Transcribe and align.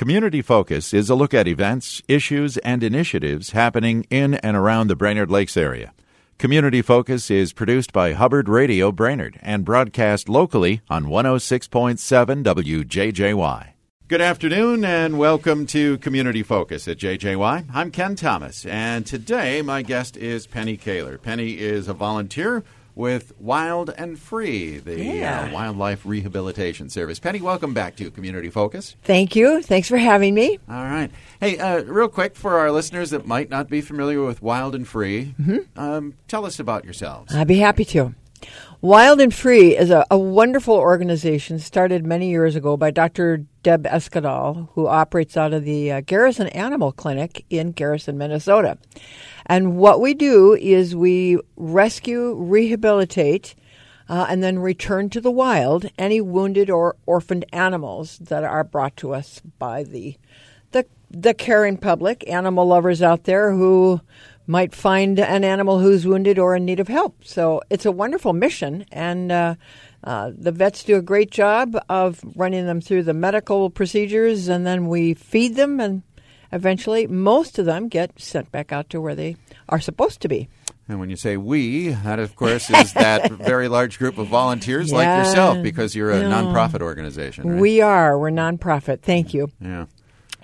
Community 0.00 0.40
Focus 0.40 0.94
is 0.94 1.10
a 1.10 1.14
look 1.14 1.34
at 1.34 1.46
events, 1.46 2.00
issues, 2.08 2.56
and 2.56 2.82
initiatives 2.82 3.50
happening 3.50 4.06
in 4.08 4.32
and 4.32 4.56
around 4.56 4.86
the 4.86 4.96
Brainerd 4.96 5.30
Lakes 5.30 5.58
area. 5.58 5.92
Community 6.38 6.80
Focus 6.80 7.30
is 7.30 7.52
produced 7.52 7.92
by 7.92 8.14
Hubbard 8.14 8.48
Radio 8.48 8.92
Brainerd 8.92 9.38
and 9.42 9.62
broadcast 9.62 10.26
locally 10.26 10.80
on 10.88 11.04
106.7 11.04 12.42
WJJY. 12.42 13.72
Good 14.08 14.22
afternoon 14.22 14.86
and 14.86 15.18
welcome 15.18 15.66
to 15.66 15.98
Community 15.98 16.42
Focus 16.42 16.88
at 16.88 16.96
JJY. 16.96 17.66
I'm 17.70 17.90
Ken 17.90 18.16
Thomas, 18.16 18.64
and 18.64 19.04
today 19.04 19.60
my 19.60 19.82
guest 19.82 20.16
is 20.16 20.46
Penny 20.46 20.78
Kaler. 20.78 21.18
Penny 21.18 21.58
is 21.58 21.88
a 21.88 21.92
volunteer 21.92 22.64
with 22.94 23.32
Wild 23.38 23.90
and 23.96 24.18
Free, 24.18 24.78
the 24.78 25.02
Yeah. 25.02 25.48
uh, 25.50 25.54
wildlife 25.54 26.04
rehabilitation 26.04 26.88
service. 26.90 27.18
Penny, 27.18 27.40
welcome 27.40 27.72
back 27.74 27.96
to 27.96 28.10
Community 28.10 28.50
Focus. 28.50 28.96
Thank 29.02 29.34
you. 29.36 29.62
Thanks 29.62 29.88
for 29.88 29.96
having 29.98 30.34
me. 30.34 30.58
All 30.68 30.84
right. 30.84 31.10
Hey, 31.40 31.58
uh, 31.58 31.82
real 31.84 32.08
quick 32.08 32.34
for 32.36 32.58
our 32.58 32.70
listeners 32.70 33.10
that 33.10 33.26
might 33.26 33.48
not 33.50 33.68
be 33.68 33.80
familiar 33.80 34.22
with 34.24 34.42
Wild 34.42 34.74
and 34.74 34.86
Free, 34.86 35.34
um, 35.76 36.14
tell 36.28 36.44
us 36.44 36.58
about 36.58 36.84
yourselves. 36.84 37.34
I'd 37.34 37.46
be 37.48 37.58
happy 37.58 37.84
to. 37.86 38.14
Wild 38.82 39.20
and 39.20 39.34
Free 39.34 39.76
is 39.76 39.90
a, 39.90 40.06
a 40.10 40.18
wonderful 40.18 40.74
organization 40.74 41.58
started 41.58 42.06
many 42.06 42.30
years 42.30 42.56
ago 42.56 42.78
by 42.78 42.90
Dr. 42.90 43.44
Deb 43.62 43.84
Eskedahl, 43.84 44.70
who 44.72 44.86
operates 44.86 45.36
out 45.36 45.52
of 45.52 45.64
the 45.64 45.92
uh, 45.92 46.00
Garrison 46.00 46.46
Animal 46.46 46.90
Clinic 46.90 47.44
in 47.50 47.72
Garrison, 47.72 48.16
Minnesota. 48.16 48.78
And 49.44 49.76
what 49.76 50.00
we 50.00 50.14
do 50.14 50.54
is 50.54 50.96
we 50.96 51.38
rescue, 51.56 52.32
rehabilitate, 52.32 53.54
uh, 54.08 54.24
and 54.30 54.42
then 54.42 54.58
return 54.58 55.10
to 55.10 55.20
the 55.20 55.30
wild 55.30 55.90
any 55.98 56.22
wounded 56.22 56.70
or 56.70 56.96
orphaned 57.04 57.44
animals 57.52 58.16
that 58.16 58.44
are 58.44 58.64
brought 58.64 58.96
to 58.96 59.12
us 59.12 59.42
by 59.58 59.82
the 59.82 60.16
the 60.70 60.86
the 61.10 61.34
caring 61.34 61.76
public, 61.76 62.26
animal 62.26 62.66
lovers 62.66 63.02
out 63.02 63.24
there 63.24 63.52
who 63.52 64.00
might 64.50 64.74
find 64.74 65.20
an 65.20 65.44
animal 65.44 65.78
who's 65.78 66.04
wounded 66.04 66.36
or 66.36 66.56
in 66.56 66.64
need 66.64 66.80
of 66.80 66.88
help. 66.88 67.24
So 67.24 67.62
it's 67.70 67.86
a 67.86 67.92
wonderful 67.92 68.32
mission, 68.32 68.84
and 68.90 69.30
uh, 69.30 69.54
uh, 70.02 70.32
the 70.36 70.50
vets 70.50 70.82
do 70.82 70.96
a 70.96 71.02
great 71.02 71.30
job 71.30 71.76
of 71.88 72.20
running 72.34 72.66
them 72.66 72.80
through 72.80 73.04
the 73.04 73.14
medical 73.14 73.70
procedures, 73.70 74.48
and 74.48 74.66
then 74.66 74.88
we 74.88 75.14
feed 75.14 75.54
them, 75.54 75.78
and 75.78 76.02
eventually 76.50 77.06
most 77.06 77.60
of 77.60 77.64
them 77.66 77.86
get 77.88 78.20
sent 78.20 78.50
back 78.50 78.72
out 78.72 78.90
to 78.90 79.00
where 79.00 79.14
they 79.14 79.36
are 79.68 79.78
supposed 79.80 80.20
to 80.22 80.28
be. 80.28 80.48
And 80.88 80.98
when 80.98 81.10
you 81.10 81.16
say 81.16 81.36
we, 81.36 81.90
that 81.90 82.18
of 82.18 82.34
course 82.34 82.68
is 82.68 82.92
that 82.94 83.30
very 83.52 83.68
large 83.68 84.00
group 84.00 84.18
of 84.18 84.26
volunteers 84.26 84.92
like 84.92 85.06
yourself 85.06 85.62
because 85.62 85.94
you're 85.94 86.10
a 86.10 86.18
Yeah. 86.22 86.24
nonprofit 86.28 86.80
organization. 86.82 87.48
Right? 87.48 87.60
We 87.60 87.80
are. 87.80 88.18
We're 88.18 88.30
nonprofit. 88.32 89.02
Thank 89.02 89.32
you. 89.32 89.52
yeah. 89.60 89.86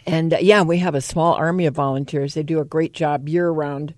And 0.07 0.35
uh, 0.35 0.39
yeah, 0.41 0.62
we 0.62 0.79
have 0.79 0.95
a 0.95 1.01
small 1.01 1.35
army 1.35 1.67
of 1.67 1.75
volunteers. 1.75 2.35
They 2.35 2.43
do 2.43 2.61
a 2.61 2.65
great 2.65 2.93
job 2.93 3.29
year 3.29 3.51
round 3.51 3.95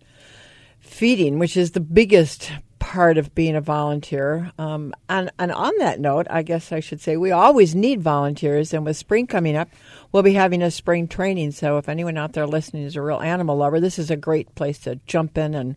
feeding, 0.81 1.39
which 1.39 1.57
is 1.57 1.73
the 1.73 1.81
biggest 1.81 2.51
part 2.79 3.19
of 3.19 3.35
being 3.35 3.55
a 3.55 3.61
volunteer. 3.61 4.51
Um, 4.59 4.95
and, 5.09 5.31
and 5.39 5.53
on 5.53 5.77
that 5.79 6.01
note, 6.01 6.27
I 6.31 6.43
guess 6.43 6.73
I 6.73 6.81
should 6.81 7.01
say 7.01 7.17
we 7.17 7.31
always 7.31 7.75
need 7.75 8.01
volunteers. 8.01 8.73
And 8.73 8.85
with 8.85 8.97
spring 8.97 9.27
coming 9.27 9.57
up, 9.57 9.69
we'll 10.11 10.23
be 10.23 10.33
having 10.33 10.63
a 10.63 10.71
spring 10.71 11.09
training. 11.09 11.51
So 11.51 11.77
if 11.77 11.89
anyone 11.89 12.17
out 12.17 12.33
there 12.33 12.47
listening 12.47 12.85
is 12.85 12.97
a 12.97 13.03
real 13.03 13.21
animal 13.21 13.57
lover, 13.57 13.81
this 13.81 13.99
is 13.99 14.11
a 14.11 14.17
great 14.17 14.55
place 14.55 14.79
to 14.81 15.01
jump 15.07 15.37
in 15.37 15.55
and 15.55 15.77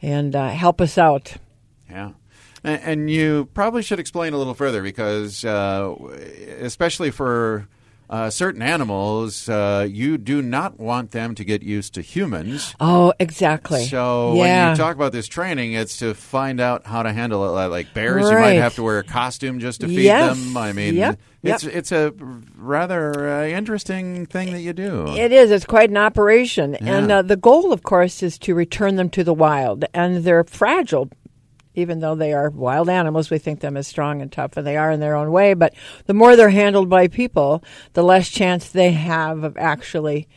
and 0.00 0.34
uh, 0.36 0.48
help 0.48 0.80
us 0.80 0.96
out. 0.96 1.34
Yeah. 1.90 2.12
And, 2.64 3.10
you 3.10 3.48
probably 3.54 3.82
should 3.82 4.00
explain 4.00 4.32
a 4.32 4.38
little 4.38 4.54
further 4.54 4.82
because, 4.82 5.44
uh, 5.44 5.94
especially 6.60 7.10
for 7.10 7.68
uh, 8.10 8.30
certain 8.30 8.62
animals, 8.62 9.48
uh, 9.48 9.86
you 9.90 10.16
do 10.18 10.40
not 10.42 10.78
want 10.78 11.10
them 11.10 11.34
to 11.34 11.44
get 11.44 11.62
used 11.62 11.94
to 11.94 12.00
humans. 12.02 12.74
Oh, 12.80 13.12
exactly. 13.18 13.84
So 13.84 14.34
yeah. 14.34 14.68
when 14.68 14.70
you 14.72 14.76
talk 14.76 14.96
about 14.96 15.12
this 15.12 15.26
training, 15.26 15.74
it's 15.74 15.98
to 15.98 16.14
find 16.14 16.60
out 16.60 16.86
how 16.86 17.02
to 17.02 17.12
handle 17.12 17.44
it. 17.44 17.68
Like- 17.68 17.92
bears, 17.94 18.28
you 18.30 18.38
might 18.38 18.52
have 18.52 18.74
to 18.76 18.82
wear 18.82 18.98
a 18.98 19.04
costume 19.04 19.60
just 19.60 19.80
to 19.82 19.88
feed 19.88 20.04
Yes. 20.04 20.36
them. 20.38 20.56
I 20.56 20.72
mean, 20.72 20.94
Yep. 20.94 21.18
it's 21.42 21.64
Yep. 21.64 21.74
it's 21.74 21.92
a 21.92 22.12
rather 22.56 23.28
uh, 23.28 23.46
interesting 23.46 24.26
thing 24.26 24.52
that 24.52 24.60
you 24.60 24.72
do. 24.72 25.06
It 25.16 25.32
is. 25.32 25.50
It's 25.50 25.64
quite 25.64 25.90
an 25.90 25.96
operation. 25.96 26.74
And 26.76 27.10
uh, 27.10 27.22
the 27.22 27.36
goal, 27.36 27.72
of 27.72 27.82
course, 27.82 28.22
is 28.22 28.38
to 28.40 28.54
return 28.54 28.96
them 28.96 29.10
to 29.10 29.24
the 29.24 29.34
wild. 29.34 29.84
And 29.94 30.24
they're 30.24 30.44
fragile, 30.44 31.08
even 31.78 32.00
though 32.00 32.14
they 32.14 32.32
are 32.32 32.50
wild 32.50 32.88
animals. 32.88 33.30
We 33.30 33.38
think 33.38 33.60
them 33.60 33.76
as 33.76 33.86
strong 33.86 34.20
and 34.20 34.30
tough, 34.30 34.56
and 34.56 34.66
they 34.66 34.76
are 34.76 34.90
in 34.90 35.00
their 35.00 35.14
own 35.14 35.30
way. 35.30 35.54
But 35.54 35.74
the 36.06 36.14
more 36.14 36.36
they're 36.36 36.50
handled 36.50 36.88
by 36.88 37.08
people, 37.08 37.62
the 37.92 38.02
less 38.02 38.28
chance 38.28 38.68
they 38.68 38.92
have 38.92 39.44
of 39.44 39.56
actually 39.56 40.28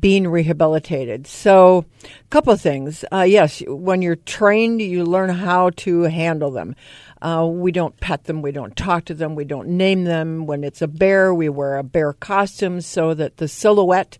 being 0.00 0.28
rehabilitated. 0.28 1.26
So, 1.26 1.84
a 2.04 2.28
couple 2.30 2.52
of 2.52 2.60
things. 2.60 3.04
Uh, 3.12 3.22
yes, 3.22 3.62
when 3.66 4.02
you're 4.02 4.16
trained, 4.16 4.80
you 4.80 5.04
learn 5.04 5.30
how 5.30 5.70
to 5.70 6.02
handle 6.02 6.50
them. 6.50 6.76
Uh, 7.20 7.46
we 7.46 7.70
don't 7.72 7.98
pet 8.00 8.24
them, 8.24 8.42
we 8.42 8.50
don't 8.50 8.76
talk 8.76 9.04
to 9.04 9.14
them, 9.14 9.36
we 9.36 9.44
don't 9.44 9.68
name 9.68 10.04
them. 10.04 10.46
When 10.46 10.64
it's 10.64 10.82
a 10.82 10.88
bear, 10.88 11.32
we 11.32 11.48
wear 11.48 11.76
a 11.76 11.84
bear 11.84 12.12
costume 12.12 12.80
so 12.80 13.14
that 13.14 13.36
the 13.36 13.46
silhouette 13.46 14.18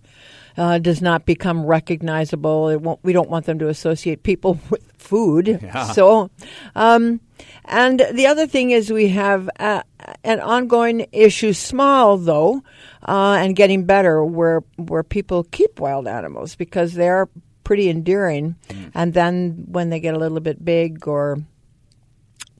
uh, 0.57 0.79
does 0.79 1.03
not 1.03 1.25
become 1.25 1.65
recognizable. 1.67 2.69
It 2.69 2.81
won't, 2.81 3.01
we 3.03 3.13
don't 3.13 3.31
want 3.31 3.47
them 3.47 3.59
to 3.59 3.69
associate 3.69 4.23
people 4.23 4.61
with 4.71 4.92
food. 5.13 5.47
Yeah. 5.63 5.93
So, 5.93 6.31
um, 6.75 7.21
and 7.69 8.01
the 8.13 8.27
other 8.33 8.47
thing 8.49 8.71
is 8.73 8.91
we 8.91 9.09
have 9.13 9.49
uh, 9.61 9.83
an 10.25 10.41
ongoing 10.41 11.07
issue, 11.13 11.53
small 11.53 12.17
though, 12.17 12.63
uh, 13.07 13.37
and 13.43 13.55
getting 13.55 13.85
better, 13.87 14.25
where 14.25 14.61
where 14.89 15.03
people 15.05 15.45
keep 15.53 15.79
wild 15.81 16.07
animals 16.09 16.57
because 16.57 16.95
they 16.97 17.09
are 17.09 17.29
pretty 17.65 17.89
endearing, 17.89 18.57
and 18.95 19.13
then 19.15 19.65
when 19.69 19.91
they 19.91 20.01
get 20.01 20.15
a 20.15 20.19
little 20.19 20.41
bit 20.41 20.65
big 20.65 21.07
or 21.07 21.39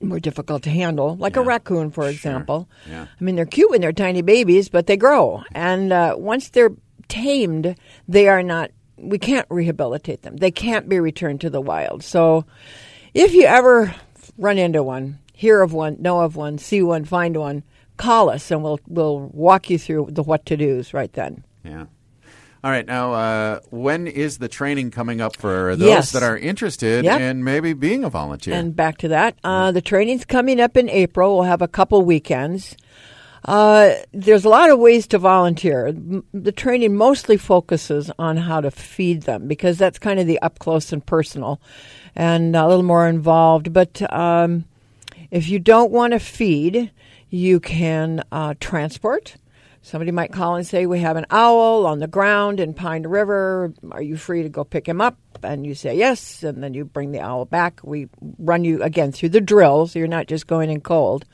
more 0.01 0.19
difficult 0.19 0.63
to 0.63 0.69
handle, 0.69 1.15
like 1.17 1.37
a 1.37 1.41
raccoon, 1.41 1.91
for 1.91 2.03
Sure. 2.03 2.11
example. 2.11 2.67
Yeah. 2.89 3.05
I 3.07 3.23
mean, 3.23 3.35
they're 3.35 3.45
cute 3.47 3.71
when 3.71 3.79
they're 3.81 3.95
tiny 3.95 4.21
babies, 4.21 4.67
but 4.69 4.85
they 4.87 4.97
grow. 4.97 5.43
And 5.55 5.91
uh, 5.93 6.15
once 6.19 6.49
they're 6.51 6.75
tamed, 7.07 7.75
they 8.07 8.27
are 8.27 8.43
not, 8.43 8.71
we 8.97 9.17
can't 9.17 9.47
rehabilitate 9.49 10.21
them. 10.21 10.37
They 10.37 10.51
can't 10.51 10.87
be 10.87 10.99
returned 10.99 11.41
to 11.41 11.49
the 11.49 11.61
wild. 11.61 12.03
So 12.03 12.45
if 13.13 13.33
you 13.33 13.45
ever 13.45 13.93
run 14.37 14.57
into 14.57 14.83
one, 14.83 15.19
hear 15.33 15.61
of 15.61 15.73
one, 15.73 15.97
know 15.99 16.21
of 16.21 16.35
one, 16.35 16.57
see 16.57 16.81
one, 16.81 17.05
find 17.05 17.35
one, 17.37 17.63
call 17.97 18.29
us 18.29 18.49
and 18.51 18.63
we'll, 18.63 18.79
we'll 18.87 19.19
walk 19.33 19.69
you 19.69 19.77
through 19.77 20.07
the 20.11 20.23
what 20.23 20.45
to 20.47 20.57
do's 20.57 20.93
right 20.93 21.11
then. 21.13 21.43
Yeah. 21.63 21.85
All 22.63 22.71
right. 22.71 22.85
Now, 22.85 23.13
uh, 23.13 23.59
when 23.71 24.07
is 24.07 24.37
the 24.37 24.47
training 24.47 24.91
coming 24.91 25.19
up 25.19 25.35
for 25.35 25.75
those 25.75 25.87
Yes. 25.87 26.11
that 26.13 26.23
are 26.23 26.37
interested 26.37 27.03
Yep. 27.03 27.19
in 27.19 27.43
maybe 27.43 27.73
being 27.73 28.05
a 28.05 28.09
volunteer? 28.09 28.53
And 28.53 28.73
back 28.73 28.97
to 28.99 29.09
that, 29.09 29.35
uh, 29.43 29.71
the 29.73 29.81
training's 29.81 30.23
coming 30.23 30.61
up 30.61 30.77
in 30.77 30.89
April. 30.89 31.35
We'll 31.35 31.43
have 31.43 31.61
a 31.61 31.67
couple 31.67 32.01
weekends. 32.03 32.77
Uh, 33.45 33.95
there's 34.13 34.45
a 34.45 34.49
lot 34.49 34.69
of 34.69 34.79
ways 34.79 35.05
to 35.07 35.17
volunteer. 35.17 35.93
The 36.33 36.51
training 36.51 36.95
mostly 36.95 37.37
focuses 37.37 38.09
on 38.17 38.37
how 38.37 38.61
to 38.61 38.71
feed 38.71 39.23
them 39.23 39.47
because 39.47 39.77
that's 39.77 39.99
kind 39.99 40.19
of 40.19 40.27
the 40.27 40.41
up 40.41 40.59
close 40.59 40.93
and 40.93 41.05
personal 41.05 41.59
and 42.15 42.55
a 42.55 42.67
little 42.67 42.83
more 42.83 43.07
involved. 43.07 43.73
But 43.73 44.01
um, 44.13 44.65
if 45.29 45.49
you 45.49 45.59
don't 45.59 45.91
want 45.91 46.13
to 46.13 46.19
feed, 46.19 46.91
you 47.29 47.59
can 47.59 48.23
uh, 48.31 48.53
transport. 48.59 49.35
Somebody 49.81 50.11
might 50.11 50.31
call 50.31 50.55
and 50.55 50.65
say, 50.65 50.85
We 50.85 50.99
have 50.99 51.17
an 51.17 51.25
owl 51.29 51.85
on 51.85 51.99
the 51.99 52.07
ground 52.07 52.61
in 52.61 52.73
Pine 52.73 53.03
River. 53.03 53.73
Are 53.91 54.01
you 54.01 54.15
free 54.15 54.43
to 54.43 54.49
go 54.49 54.63
pick 54.63 54.87
him 54.87 55.01
up? 55.01 55.17
And 55.43 55.65
you 55.65 55.75
say 55.75 55.97
yes, 55.97 56.41
and 56.43 56.63
then 56.63 56.73
you 56.73 56.85
bring 56.85 57.11
the 57.11 57.19
owl 57.19 57.43
back. 57.43 57.81
We 57.83 58.07
run 58.39 58.63
you 58.63 58.81
again 58.81 59.11
through 59.11 59.29
the 59.29 59.41
drill, 59.41 59.87
so 59.87 59.99
you're 59.99 60.07
not 60.07 60.27
just 60.27 60.47
going 60.47 60.69
in 60.69 60.79
cold. 60.79 61.25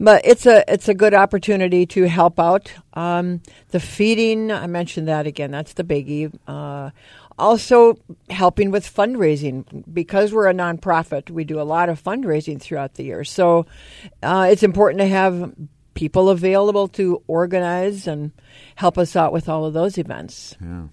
But 0.00 0.22
it's 0.24 0.46
a 0.46 0.64
it's 0.72 0.88
a 0.88 0.94
good 0.94 1.14
opportunity 1.14 1.86
to 1.86 2.08
help 2.08 2.38
out. 2.38 2.72
Um, 2.94 3.40
the 3.70 3.80
feeding, 3.80 4.50
I 4.50 4.66
mentioned 4.66 5.08
that 5.08 5.26
again. 5.26 5.50
That's 5.50 5.74
the 5.74 5.84
biggie. 5.84 6.36
Uh, 6.46 6.90
also, 7.38 7.98
helping 8.30 8.70
with 8.70 8.92
fundraising 8.92 9.84
because 9.92 10.32
we're 10.32 10.48
a 10.48 10.54
nonprofit. 10.54 11.30
We 11.30 11.44
do 11.44 11.60
a 11.60 11.62
lot 11.62 11.88
of 11.88 12.02
fundraising 12.02 12.60
throughout 12.60 12.94
the 12.94 13.04
year, 13.04 13.24
so 13.24 13.66
uh, 14.22 14.48
it's 14.50 14.62
important 14.62 15.00
to 15.00 15.08
have 15.08 15.52
people 15.94 16.28
available 16.28 16.88
to 16.88 17.22
organize 17.26 18.06
and 18.06 18.32
help 18.74 18.98
us 18.98 19.16
out 19.16 19.32
with 19.32 19.48
all 19.48 19.64
of 19.64 19.72
those 19.72 19.96
events. 19.98 20.56
Yeah. 20.60 20.86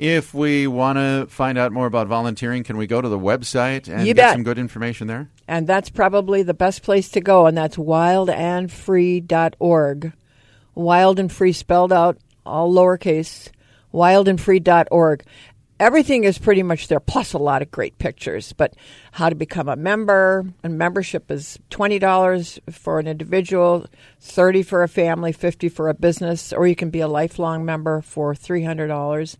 If 0.00 0.32
we 0.32 0.66
want 0.66 0.96
to 0.96 1.26
find 1.28 1.58
out 1.58 1.72
more 1.72 1.84
about 1.86 2.06
volunteering, 2.06 2.64
can 2.64 2.78
we 2.78 2.86
go 2.86 3.02
to 3.02 3.08
the 3.08 3.18
website 3.18 3.86
and 3.86 4.06
You 4.06 4.14
get 4.14 4.22
bet. 4.22 4.32
some 4.32 4.44
good 4.44 4.58
information 4.58 5.08
there? 5.08 5.28
And 5.46 5.66
that's 5.66 5.90
probably 5.90 6.42
the 6.42 6.54
best 6.54 6.82
place 6.82 7.10
to 7.10 7.20
go, 7.20 7.44
and 7.44 7.54
that's 7.54 7.76
wildandfree.org. 7.76 10.12
Wild 10.74 11.18
and 11.18 11.30
free 11.30 11.52
spelled 11.52 11.92
out, 11.92 12.16
all 12.46 12.72
lowercase, 12.72 13.50
wildandfree.org. 13.92 15.22
everything 15.80 16.22
is 16.22 16.38
pretty 16.38 16.62
much 16.62 16.86
there, 16.86 17.00
plus 17.00 17.32
a 17.32 17.38
lot 17.38 17.62
of 17.62 17.70
great 17.72 17.98
pictures. 17.98 18.52
But 18.52 18.74
how 19.12 19.28
to 19.28 19.34
become 19.34 19.68
a 19.68 19.74
member, 19.74 20.44
and 20.62 20.78
membership 20.78 21.30
is 21.30 21.58
twenty 21.70 21.98
dollars 21.98 22.60
for 22.70 23.00
an 23.00 23.08
individual, 23.08 23.86
thirty 24.20 24.62
for 24.62 24.84
a 24.84 24.88
family, 24.88 25.32
fifty 25.32 25.68
for 25.68 25.88
a 25.88 25.94
business, 25.94 26.52
or 26.52 26.68
you 26.68 26.76
can 26.76 26.90
be 26.90 27.00
a 27.00 27.08
lifelong 27.08 27.64
member 27.64 28.02
for 28.02 28.34
three 28.34 28.62
hundred 28.62 28.88
dollars. 28.88 29.36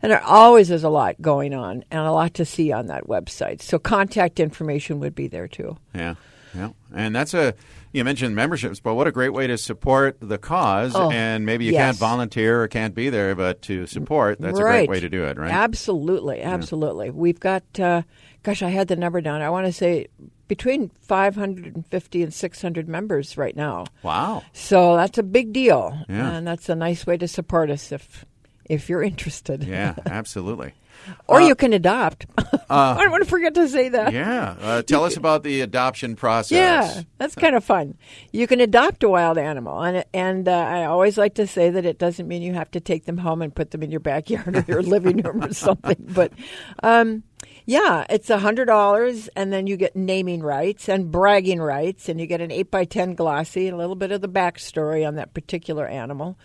And 0.00 0.10
there 0.10 0.24
always 0.24 0.70
is 0.72 0.82
a 0.82 0.88
lot 0.88 1.20
going 1.22 1.54
on 1.54 1.84
and 1.90 2.00
a 2.00 2.10
lot 2.10 2.34
to 2.34 2.44
see 2.44 2.72
on 2.72 2.86
that 2.86 3.06
website. 3.06 3.62
So 3.62 3.78
contact 3.78 4.40
information 4.40 4.98
would 4.98 5.14
be 5.14 5.28
there 5.28 5.46
too. 5.46 5.76
Yeah, 5.94 6.14
yeah, 6.54 6.70
and 6.92 7.14
that's 7.14 7.34
a 7.34 7.54
you 7.92 8.04
mentioned 8.04 8.34
memberships, 8.34 8.80
but 8.80 8.94
what 8.94 9.06
a 9.06 9.12
great 9.12 9.32
way 9.32 9.46
to 9.46 9.58
support 9.58 10.16
the 10.20 10.38
cause. 10.38 10.92
Oh, 10.94 11.10
and 11.10 11.44
maybe 11.46 11.66
you 11.66 11.72
yes. 11.72 11.80
can't 11.80 11.96
volunteer 11.98 12.62
or 12.62 12.68
can't 12.68 12.94
be 12.94 13.10
there, 13.10 13.34
but 13.34 13.62
to 13.62 13.86
support, 13.86 14.40
that's 14.40 14.58
a 14.58 14.62
great 14.62 14.88
way 14.88 15.00
to 15.00 15.08
do 15.08 15.24
it, 15.24 15.36
right? 15.38 15.52
Absolutely, 15.52 16.42
absolutely. 16.42 17.10
We've 17.10 17.40
got, 17.40 17.64
uh, 17.78 18.02
gosh, 18.42 18.62
I 18.62 18.70
had 18.70 18.88
the 18.88 18.96
number 18.96 19.20
down. 19.20 19.42
I 19.42 19.50
want 19.50 19.66
to 19.66 19.72
say 19.72 20.08
between 20.48 20.90
550 21.00 22.22
and 22.22 22.34
600 22.34 22.88
members 22.88 23.36
right 23.36 23.56
now. 23.56 23.86
Wow. 24.02 24.42
So 24.52 24.96
that's 24.96 25.18
a 25.18 25.22
big 25.22 25.52
deal, 25.52 25.98
Yeah. 26.08 26.32
and 26.32 26.46
that's 26.46 26.68
a 26.68 26.74
nice 26.74 27.06
way 27.06 27.16
to 27.18 27.28
support 27.28 27.70
us 27.70 27.92
if 27.92 28.24
if 28.66 28.88
you're 28.88 29.02
interested. 29.02 29.64
Yeah, 29.64 29.94
absolutely. 30.06 30.72
Or 31.26 31.40
Uh, 31.40 31.46
you 31.46 31.54
can 31.54 31.72
adopt. 31.72 32.26
I 32.70 32.96
don't 33.02 33.10
want 33.10 33.22
to 33.24 33.28
forget 33.28 33.54
to 33.54 33.68
say 33.68 33.88
that. 33.90 34.12
Yeah. 34.12 34.56
Uh, 34.60 34.82
tell 34.82 35.04
us 35.04 35.16
about 35.16 35.42
the 35.42 35.60
adoption 35.60 36.16
process. 36.16 36.56
Yeah, 36.56 37.02
that's 37.18 37.34
kind 37.34 37.54
of 37.54 37.64
fun. 37.64 37.96
You 38.32 38.46
can 38.46 38.60
adopt 38.60 39.02
a 39.02 39.08
wild 39.08 39.38
animal, 39.38 39.82
and 39.82 40.04
and 40.14 40.48
uh, 40.48 40.52
I 40.52 40.84
always 40.84 41.18
like 41.18 41.34
to 41.34 41.46
say 41.46 41.70
that 41.70 41.84
it 41.84 41.98
doesn't 41.98 42.26
mean 42.28 42.42
you 42.42 42.54
have 42.54 42.70
to 42.72 42.80
take 42.80 43.04
them 43.04 43.18
home 43.18 43.42
and 43.42 43.54
put 43.54 43.70
them 43.72 43.82
in 43.82 43.90
your 43.90 44.00
backyard 44.00 44.56
or 44.56 44.64
your 44.66 44.82
living 44.82 45.18
room 45.18 45.42
or 45.44 45.52
something. 45.52 45.96
But 46.00 46.32
um, 46.82 47.24
yeah, 47.66 48.06
it's 48.08 48.30
a 48.30 48.38
hundred 48.38 48.66
dollars, 48.66 49.28
and 49.36 49.52
then 49.52 49.66
you 49.66 49.76
get 49.76 49.94
naming 49.94 50.42
rights 50.42 50.88
and 50.88 51.10
bragging 51.10 51.60
rights, 51.60 52.08
and 52.08 52.18
you 52.20 52.26
get 52.26 52.40
an 52.40 52.50
eight 52.50 52.70
by 52.70 52.84
ten 52.84 53.14
glossy, 53.14 53.66
and 53.66 53.74
a 53.74 53.78
little 53.78 53.96
bit 53.96 54.12
of 54.12 54.20
the 54.20 54.28
backstory 54.28 55.06
on 55.06 55.16
that 55.16 55.34
particular 55.34 55.86
animal. 55.86 56.38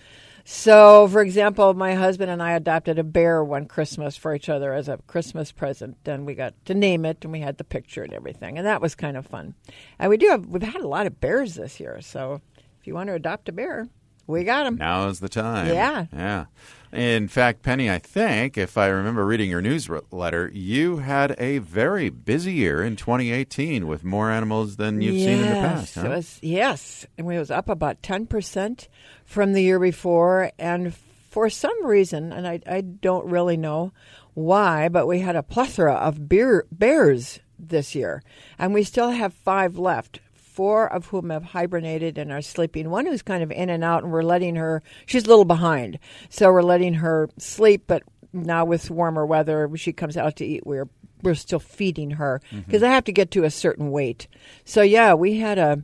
So, 0.50 1.10
for 1.10 1.20
example, 1.20 1.74
my 1.74 1.96
husband 1.96 2.32
and 2.32 2.42
I 2.42 2.54
adopted 2.54 2.98
a 2.98 3.04
bear 3.04 3.44
one 3.44 3.66
Christmas 3.66 4.16
for 4.16 4.34
each 4.34 4.48
other 4.48 4.74
as 4.74 4.88
a 4.88 4.98
Christmas 5.06 5.52
present, 5.52 5.98
and 6.06 6.26
we 6.26 6.36
got 6.36 6.54
to 6.68 6.74
name 6.74 7.04
it, 7.04 7.18
and 7.24 7.34
we 7.34 7.42
had 7.42 7.58
the 7.58 7.66
picture 7.66 8.02
and 8.02 8.14
everything, 8.14 8.58
and 8.58 8.66
that 8.66 8.82
was 8.82 8.96
kind 8.96 9.18
of 9.18 9.26
fun. 9.28 9.56
And 10.00 10.10
we 10.10 10.16
do 10.16 10.30
have 10.30 10.46
we've 10.46 10.64
had 10.64 10.80
a 10.80 10.88
lot 10.88 11.06
of 11.06 11.20
bears 11.20 11.56
this 11.56 11.82
year, 11.82 12.00
so 12.00 12.40
if 12.80 12.88
you 12.88 12.94
want 12.94 13.08
to 13.08 13.14
adopt 13.14 13.50
a 13.50 13.52
bear, 13.52 13.90
we 14.28 14.44
got 14.44 14.66
them. 14.66 14.76
Now's 14.78 15.20
the 15.20 15.30
time. 15.30 15.68
Yeah. 15.68 16.06
Yeah. 16.14 16.46
In 16.94 17.28
fact, 17.28 17.64
Penny, 17.64 17.90
I 17.92 18.00
think, 18.00 18.58
if 18.58 18.78
I 18.78 18.88
remember 18.88 19.26
reading 19.26 19.50
your 19.50 19.62
newsletter, 19.62 20.50
you 20.54 20.98
had 20.98 21.36
a 21.38 21.58
very 21.58 22.10
busy 22.10 22.54
year 22.54 22.82
in 22.82 22.96
2018 22.96 23.88
with 23.88 24.06
more 24.06 24.32
animals 24.32 24.78
than 24.78 25.02
you've 25.02 25.16
seen 25.16 25.40
in 25.40 25.42
the 25.42 25.48
past. 25.48 25.96
Yes, 25.98 26.04
Huh? 26.04 26.06
it 26.06 26.16
was, 26.16 26.40
yes, 26.42 27.06
and 27.18 27.30
it 27.32 27.38
was 27.40 27.52
up 27.52 27.68
about 27.68 28.02
ten 28.02 28.26
percent 28.26 28.88
from 29.26 29.52
the 29.52 29.62
year 29.62 29.80
before, 29.80 30.52
and 30.58 30.96
for 31.30 31.50
some 31.50 31.86
reason, 31.86 32.32
and 32.32 32.48
I, 32.48 32.62
I 32.66 32.80
don't 32.82 33.26
really 33.30 33.58
know 33.58 33.92
why, 34.34 34.88
but 34.88 35.08
we 35.08 35.20
had 35.20 35.36
a 35.36 35.44
plethora 35.44 35.94
of 35.94 36.30
beer, 36.30 36.66
bears 36.72 37.42
this 37.60 37.96
year, 37.96 38.24
and 38.58 38.74
we 38.74 38.84
still 38.84 39.10
have 39.12 39.34
five 39.34 39.78
left. 39.78 40.22
Four 40.58 40.92
of 40.92 41.06
whom 41.06 41.30
have 41.30 41.44
hibernated 41.44 42.18
and 42.18 42.32
are 42.32 42.42
sleeping. 42.42 42.90
One 42.90 43.06
who's 43.06 43.22
kind 43.22 43.44
of 43.44 43.52
in 43.52 43.70
and 43.70 43.84
out, 43.84 44.02
and 44.02 44.12
we're 44.12 44.24
letting 44.24 44.56
her. 44.56 44.82
She's 45.06 45.26
a 45.26 45.28
little 45.28 45.46
behind, 45.46 46.00
so 46.30 46.52
we're 46.52 46.64
letting 46.64 46.96
her 46.96 47.30
sleep. 47.38 47.84
But 47.86 48.02
now 48.34 48.66
with 48.66 48.90
warmer 48.90 49.24
weather, 49.24 49.70
she 49.76 49.94
comes 49.94 50.18
out 50.18 50.38
to 50.38 50.46
eat. 50.48 50.66
We're 50.66 50.90
we're 51.22 51.36
still 51.36 51.60
feeding 51.60 52.10
her 52.10 52.42
mm-hmm. 52.48 52.62
because 52.62 52.82
I 52.82 52.90
have 52.90 53.04
to 53.04 53.12
get 53.12 53.30
to 53.32 53.44
a 53.44 53.52
certain 53.52 53.92
weight. 53.92 54.28
So 54.66 54.82
yeah, 54.82 55.14
we 55.14 55.38
had 55.38 55.60
a, 55.60 55.84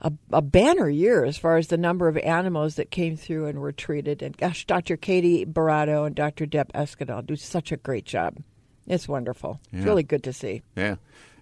a 0.00 0.12
a 0.32 0.42
banner 0.42 0.88
year 0.88 1.24
as 1.24 1.38
far 1.38 1.56
as 1.56 1.68
the 1.68 1.78
number 1.78 2.08
of 2.08 2.16
animals 2.18 2.74
that 2.74 2.90
came 2.90 3.16
through 3.16 3.46
and 3.46 3.60
were 3.60 3.70
treated. 3.70 4.24
And 4.24 4.36
gosh, 4.36 4.64
Dr. 4.66 4.96
Katie 4.96 5.46
Barato 5.46 6.04
and 6.04 6.16
Dr. 6.16 6.46
Deb 6.46 6.72
Eskedahl 6.72 7.24
do 7.24 7.36
such 7.36 7.70
a 7.70 7.76
great 7.76 8.06
job. 8.06 8.38
It's 8.88 9.06
wonderful. 9.06 9.60
It's 9.72 9.84
really 9.84 10.02
good 10.02 10.24
to 10.24 10.32
see. 10.32 10.62
Yeah. 10.74 10.96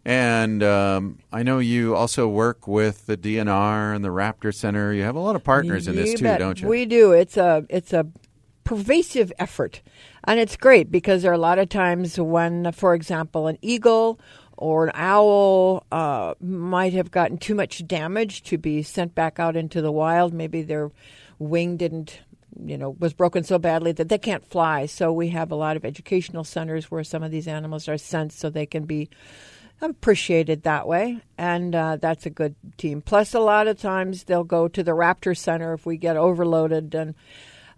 And 0.04 0.62
um, 0.62 1.18
I 1.32 1.42
know 1.42 1.58
you 1.58 1.94
also 1.94 2.28
work 2.28 2.66
with 2.66 3.06
the 3.06 3.16
DNR 3.16 3.94
and 3.94 4.04
the 4.04 4.08
Raptor 4.08 4.54
Center. 4.54 4.92
You 4.92 5.02
have 5.02 5.16
a 5.16 5.20
lot 5.20 5.36
of 5.36 5.44
partners 5.44 5.88
in 5.88 5.96
this 5.96 6.14
too, 6.14 6.24
bet. 6.24 6.38
don't 6.38 6.60
you? 6.60 6.68
We 6.68 6.86
do. 6.86 7.12
It's 7.12 7.36
a 7.36 7.66
it's 7.68 7.92
a 7.92 8.06
pervasive 8.64 9.32
effort, 9.38 9.82
and 10.24 10.38
it's 10.38 10.56
great 10.56 10.90
because 10.90 11.22
there 11.22 11.30
are 11.30 11.34
a 11.34 11.38
lot 11.38 11.58
of 11.58 11.68
times 11.68 12.18
when, 12.18 12.70
for 12.72 12.94
example, 12.94 13.46
an 13.48 13.58
eagle 13.60 14.20
or 14.56 14.86
an 14.86 14.92
owl 14.94 15.86
uh, 15.92 16.34
might 16.40 16.92
have 16.92 17.10
gotten 17.10 17.38
too 17.38 17.54
much 17.54 17.86
damage 17.86 18.42
to 18.44 18.58
be 18.58 18.82
sent 18.82 19.14
back 19.14 19.38
out 19.38 19.56
into 19.56 19.80
the 19.82 19.92
wild. 19.92 20.32
Maybe 20.32 20.62
their 20.62 20.90
wing 21.38 21.76
didn't. 21.76 22.20
You 22.60 22.76
know, 22.76 22.96
was 22.98 23.12
broken 23.12 23.44
so 23.44 23.56
badly 23.56 23.92
that 23.92 24.08
they 24.08 24.18
can't 24.18 24.44
fly. 24.44 24.86
So 24.86 25.12
we 25.12 25.28
have 25.28 25.52
a 25.52 25.54
lot 25.54 25.76
of 25.76 25.84
educational 25.84 26.42
centers 26.42 26.90
where 26.90 27.04
some 27.04 27.22
of 27.22 27.30
these 27.30 27.46
animals 27.46 27.88
are 27.88 27.98
sent 27.98 28.32
so 28.32 28.50
they 28.50 28.66
can 28.66 28.84
be 28.84 29.10
appreciated 29.80 30.62
that 30.62 30.86
way, 30.86 31.20
and 31.36 31.74
uh, 31.74 31.96
that's 31.96 32.26
a 32.26 32.30
good 32.30 32.54
team. 32.76 33.00
Plus, 33.02 33.34
a 33.34 33.40
lot 33.40 33.66
of 33.68 33.78
times 33.78 34.24
they'll 34.24 34.44
go 34.44 34.68
to 34.68 34.82
the 34.82 34.92
Raptor 34.92 35.36
Center 35.36 35.72
if 35.74 35.86
we 35.86 35.96
get 35.96 36.16
overloaded, 36.16 36.94
and 36.94 37.14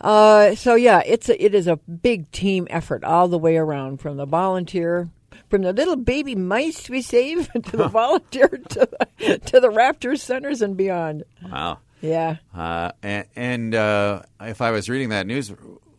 uh, 0.00 0.54
so 0.54 0.74
yeah, 0.74 1.02
it's 1.04 1.28
a, 1.28 1.44
it 1.44 1.54
is 1.54 1.66
a 1.66 1.76
big 1.76 2.30
team 2.30 2.66
effort 2.70 3.04
all 3.04 3.28
the 3.28 3.38
way 3.38 3.56
around, 3.56 3.98
from 3.98 4.16
the 4.16 4.26
volunteer. 4.26 5.10
From 5.48 5.62
the 5.62 5.72
little 5.72 5.96
baby 5.96 6.36
mice 6.36 6.88
we 6.88 7.02
save 7.02 7.50
to 7.64 7.76
the 7.76 7.88
volunteer 7.88 8.48
to 8.70 8.88
the, 9.18 9.38
to 9.38 9.60
the 9.60 9.68
Raptor 9.68 10.18
centers 10.18 10.62
and 10.62 10.76
beyond. 10.76 11.24
wow. 11.42 11.78
Yeah. 12.00 12.36
Uh, 12.54 12.92
and 13.02 13.26
and 13.36 13.74
uh, 13.74 14.22
if 14.40 14.60
I 14.60 14.70
was 14.70 14.88
reading 14.88 15.10
that 15.10 15.26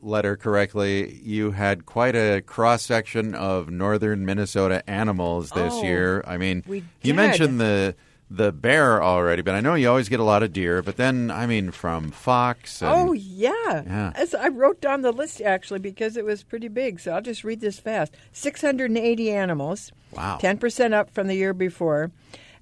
newsletter 0.02 0.36
correctly, 0.38 1.20
you 1.24 1.52
had 1.52 1.86
quite 1.86 2.16
a 2.16 2.42
cross 2.42 2.84
section 2.84 3.36
of 3.36 3.70
northern 3.70 4.26
Minnesota 4.26 4.88
animals 4.90 5.52
this 5.52 5.74
Oh, 5.74 5.84
year. 5.84 6.24
I 6.28 6.38
mean, 6.38 6.64
you 7.02 7.14
mentioned 7.14 7.60
the 7.60 7.96
the 8.34 8.54
bear 8.54 9.04
already, 9.04 9.42
but 9.42 9.56
I 9.56 9.60
know 9.60 9.76
you 9.76 9.90
always 9.90 10.08
get 10.08 10.22
a 10.22 10.24
lot 10.24 10.42
of 10.42 10.54
deer. 10.54 10.82
But 10.82 10.96
then, 10.96 11.30
I 11.30 11.46
mean, 11.48 11.72
from 11.72 12.12
fox. 12.12 12.82
And, 12.82 12.90
Oh 12.90 13.12
yeah. 13.12 13.84
Yeah. 13.86 14.14
As 14.16 14.34
I 14.34 14.48
wrote 14.48 14.80
down 14.80 15.02
the 15.02 15.12
list 15.12 15.42
actually 15.42 15.80
because 15.80 16.16
it 16.16 16.24
was 16.24 16.42
pretty 16.42 16.70
big. 16.70 17.02
So 17.02 17.12
I'll 17.12 17.22
just 17.22 17.44
read 17.44 17.60
this 17.60 17.80
fast. 17.80 18.16
680 18.32 19.32
animals. 19.32 19.92
Wow. 20.14 20.40
10% 20.42 20.94
up 20.94 21.14
from 21.14 21.28
the 21.28 21.36
year 21.36 21.54
before. 21.54 22.12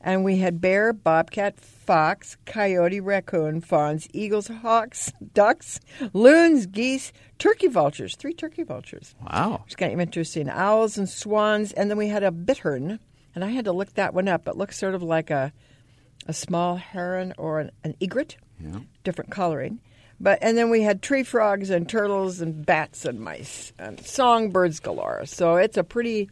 And 0.02 0.24
we 0.24 0.38
had 0.38 0.60
bear, 0.60 0.92
bobcat, 0.92 1.56
fox, 1.90 2.38
coyote, 2.46 3.00
raccoon, 3.00 3.60
fawns, 3.60 4.08
eagles, 4.14 4.46
hawks, 4.48 5.12
ducks, 5.34 5.80
loons, 6.14 6.68
geese, 6.68 7.12
turkey 7.40 7.66
vultures. 7.66 8.16
Three 8.16 8.36
turkey 8.36 8.62
vultures. 8.62 9.16
wow. 9.26 9.64
It's 9.66 9.76
kind 9.76 9.92
of 9.92 10.00
interesting. 10.00 10.50
Owls 10.50 11.00
and 11.00 11.10
swans, 11.10 11.72
and 11.72 11.90
then 11.90 11.98
we 11.98 12.08
had 12.08 12.22
a 12.22 12.30
bittern, 12.30 13.00
and 13.34 13.44
I 13.44 13.48
had 13.50 13.66
to 13.66 13.72
look 13.72 13.96
that 13.96 14.14
one 14.14 14.28
up. 14.28 14.48
It 14.48 14.56
looks 14.56 14.78
sort 14.78 14.94
of 14.94 15.02
like 15.02 15.31
a 15.31 15.52
a 16.28 16.34
small 16.34 16.76
heron 16.76 17.34
or 17.40 17.60
an, 17.60 17.72
an 17.84 17.96
egret, 18.00 18.38
Yeah. 18.60 18.81
different 19.04 19.31
coloring. 19.31 19.80
But 20.19 20.38
and 20.44 20.56
then 20.56 20.69
we 20.69 20.84
had 20.84 21.02
tree 21.02 21.24
frogs 21.24 21.72
and 21.72 21.90
turtles 21.90 22.40
and 22.40 22.64
bats 22.64 23.04
and 23.04 23.19
mice 23.19 23.74
and 23.80 24.00
songbirds 24.06 24.80
galore. 24.80 25.26
So 25.26 25.56
it's 25.56 25.78
a 25.78 25.84
pretty 25.84 26.30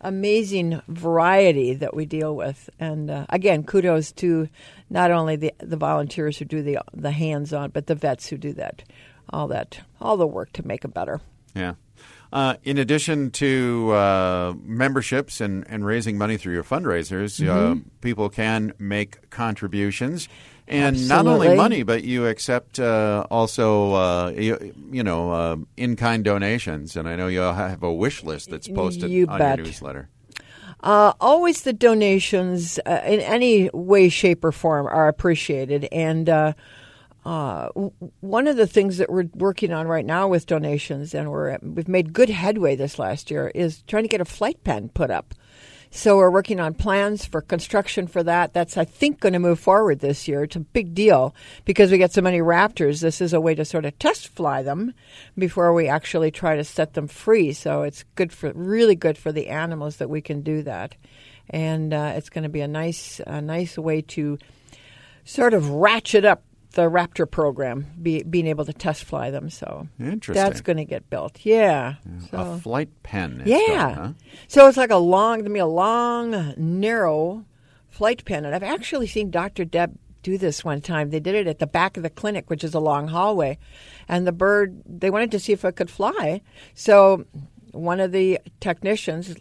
amazing 0.00 0.80
variety 0.88 1.74
that 1.74 1.94
we 1.94 2.06
deal 2.06 2.34
with. 2.36 2.70
And 2.78 3.10
uh, 3.10 3.26
again, 3.28 3.64
kudos 3.64 4.12
to 4.12 4.48
not 4.90 5.10
only 5.10 5.36
the 5.36 5.52
the 5.58 5.76
volunteers 5.76 6.38
who 6.38 6.44
do 6.44 6.62
the 6.62 6.78
the 6.92 7.10
hands 7.10 7.52
on, 7.52 7.70
but 7.70 7.86
the 7.86 7.94
vets 7.94 8.28
who 8.28 8.36
do 8.36 8.52
that 8.54 8.82
all 9.30 9.48
that 9.48 9.80
all 10.00 10.16
the 10.16 10.26
work 10.26 10.52
to 10.52 10.66
make 10.66 10.84
it 10.84 10.94
better. 10.94 11.20
Yeah. 11.54 11.74
Uh, 12.32 12.54
in 12.64 12.76
addition 12.76 13.30
to 13.30 13.90
uh, 13.92 14.52
memberships 14.62 15.40
and, 15.40 15.64
and 15.68 15.86
raising 15.86 16.18
money 16.18 16.36
through 16.36 16.52
your 16.52 16.64
fundraisers, 16.64 17.40
uh, 17.40 17.52
Mm-hmm. 17.74 17.88
people 18.00 18.28
can 18.28 18.72
make 18.78 19.30
contributions. 19.30 20.28
And 20.68 21.08
not 21.08 21.26
only 21.26 21.54
money, 21.54 21.84
but 21.84 22.02
you 22.02 22.26
accept 22.26 22.80
uh, 22.80 23.24
also, 23.30 23.92
uh, 23.92 24.30
you, 24.30 24.74
you 24.90 25.04
know, 25.04 25.30
uh, 25.30 25.56
in-kind 25.76 26.24
donations. 26.24 26.96
And 26.96 27.08
I 27.08 27.14
know 27.14 27.28
you 27.28 27.38
have 27.40 27.84
a 27.84 27.92
wish 27.92 28.24
list 28.24 28.50
that's 28.50 28.66
posted 28.66 29.10
You 29.10 29.26
on 29.28 29.38
bet. 29.38 29.58
your 29.58 29.66
newsletter. 29.66 30.08
Uh, 30.80 31.12
always 31.20 31.62
the 31.62 31.72
donations 31.72 32.78
uh, 32.84 33.00
in 33.06 33.20
any 33.20 33.70
way, 33.72 34.08
shape, 34.08 34.44
or 34.44 34.52
form 34.52 34.86
are 34.86 35.08
appreciated. 35.08 35.88
And 35.92 36.28
uh, 36.28 36.52
uh, 37.24 37.68
w- 37.68 37.92
one 38.20 38.46
of 38.46 38.56
the 38.56 38.66
things 38.66 38.98
that 38.98 39.10
we're 39.10 39.28
working 39.34 39.72
on 39.72 39.86
right 39.88 40.04
now 40.04 40.28
with 40.28 40.46
donations, 40.46 41.14
and 41.14 41.30
we're 41.30 41.58
we've 41.62 41.88
made 41.88 42.12
good 42.12 42.28
headway 42.28 42.76
this 42.76 42.98
last 42.98 43.30
year, 43.30 43.50
is 43.54 43.82
trying 43.86 44.02
to 44.02 44.08
get 44.08 44.20
a 44.20 44.24
flight 44.26 44.62
pen 44.64 44.88
put 44.90 45.10
up. 45.10 45.34
So 45.96 46.18
we're 46.18 46.30
working 46.30 46.60
on 46.60 46.74
plans 46.74 47.24
for 47.24 47.40
construction 47.40 48.06
for 48.06 48.22
that. 48.22 48.52
That's, 48.52 48.76
I 48.76 48.84
think, 48.84 49.18
going 49.20 49.32
to 49.32 49.38
move 49.38 49.58
forward 49.58 50.00
this 50.00 50.28
year. 50.28 50.42
It's 50.42 50.54
a 50.54 50.60
big 50.60 50.92
deal 50.92 51.34
because 51.64 51.90
we 51.90 51.96
get 51.96 52.12
so 52.12 52.20
many 52.20 52.40
raptors. 52.40 53.00
This 53.00 53.22
is 53.22 53.32
a 53.32 53.40
way 53.40 53.54
to 53.54 53.64
sort 53.64 53.86
of 53.86 53.98
test 53.98 54.28
fly 54.28 54.62
them 54.62 54.92
before 55.38 55.72
we 55.72 55.88
actually 55.88 56.30
try 56.30 56.54
to 56.54 56.64
set 56.64 56.92
them 56.92 57.08
free. 57.08 57.54
So 57.54 57.82
it's 57.82 58.04
good 58.14 58.30
for, 58.30 58.52
really 58.52 58.94
good 58.94 59.16
for 59.16 59.32
the 59.32 59.48
animals 59.48 59.96
that 59.96 60.10
we 60.10 60.20
can 60.20 60.42
do 60.42 60.62
that. 60.64 60.94
And 61.48 61.94
uh, 61.94 62.12
it's 62.14 62.28
going 62.28 62.44
to 62.44 62.50
be 62.50 62.60
a 62.60 62.68
nice, 62.68 63.18
a 63.26 63.40
nice 63.40 63.78
way 63.78 64.02
to 64.02 64.38
sort 65.24 65.54
of 65.54 65.70
ratchet 65.70 66.26
up 66.26 66.42
the 66.76 66.90
Raptor 66.90 67.28
program, 67.28 67.86
be, 68.02 68.22
being 68.22 68.46
able 68.46 68.66
to 68.66 68.72
test 68.72 69.04
fly 69.04 69.30
them. 69.30 69.48
So 69.48 69.88
that's 69.98 70.60
going 70.60 70.76
to 70.76 70.84
get 70.84 71.08
built. 71.08 71.40
Yeah. 71.42 71.94
So, 72.30 72.38
a 72.38 72.58
flight 72.58 72.90
pen. 73.02 73.42
yeah. 73.46 73.94
called, 73.94 73.96
huh? 73.96 74.12
So 74.46 74.68
it's 74.68 74.76
like 74.76 74.90
a 74.90 74.96
long, 74.96 75.42
to 75.42 75.48
me, 75.48 75.58
a 75.58 75.66
long, 75.66 76.52
narrow 76.58 77.46
flight 77.88 78.26
pen. 78.26 78.44
And 78.44 78.54
I've 78.54 78.62
actually 78.62 79.06
seen 79.06 79.30
Dr. 79.30 79.64
Deb 79.64 79.98
do 80.22 80.36
this 80.36 80.64
one 80.66 80.82
time. 80.82 81.08
They 81.08 81.18
did 81.18 81.34
it 81.34 81.46
at 81.46 81.60
the 81.60 81.66
back 81.66 81.96
of 81.96 82.02
the 82.02 82.10
clinic, 82.10 82.50
which 82.50 82.62
is 82.62 82.74
a 82.74 82.80
long 82.80 83.08
hallway. 83.08 83.56
And 84.06 84.26
the 84.26 84.32
bird, 84.32 84.82
they 84.84 85.08
wanted 85.08 85.30
to 85.30 85.40
see 85.40 85.54
if 85.54 85.64
it 85.64 85.76
could 85.76 85.90
fly. 85.90 86.42
So 86.74 87.24
one 87.72 88.00
of 88.00 88.12
the 88.12 88.38
technicians 88.60 89.34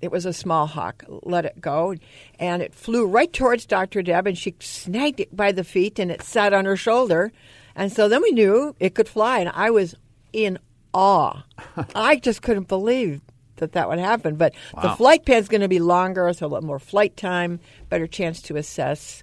it 0.00 0.10
was 0.10 0.26
a 0.26 0.32
small 0.32 0.66
hawk. 0.66 1.04
Let 1.08 1.44
it 1.44 1.60
go, 1.60 1.94
and 2.38 2.62
it 2.62 2.74
flew 2.74 3.06
right 3.06 3.32
towards 3.32 3.66
Dr. 3.66 4.02
Deb, 4.02 4.26
and 4.26 4.36
she 4.38 4.54
snagged 4.60 5.20
it 5.20 5.34
by 5.36 5.52
the 5.52 5.64
feet, 5.64 5.98
and 5.98 6.10
it 6.10 6.22
sat 6.22 6.52
on 6.52 6.64
her 6.64 6.76
shoulder, 6.76 7.32
and 7.76 7.92
so 7.92 8.08
then 8.08 8.22
we 8.22 8.32
knew 8.32 8.74
it 8.80 8.94
could 8.94 9.08
fly, 9.08 9.38
and 9.40 9.50
I 9.54 9.70
was 9.70 9.94
in 10.32 10.58
awe. 10.92 11.42
I 11.94 12.16
just 12.16 12.42
couldn't 12.42 12.68
believe 12.68 13.20
that 13.56 13.72
that 13.72 13.88
would 13.88 13.98
happen. 13.98 14.36
But 14.36 14.54
the 14.80 14.88
Wow. 14.88 14.94
flight 14.96 15.24
pen's 15.26 15.48
going 15.48 15.60
to 15.60 15.68
be 15.68 15.78
longer, 15.80 16.32
so 16.32 16.46
a 16.46 16.48
lot 16.48 16.62
more 16.62 16.78
flight 16.78 17.16
time, 17.16 17.60
better 17.88 18.06
chance 18.06 18.40
to 18.42 18.56
assess. 18.56 19.22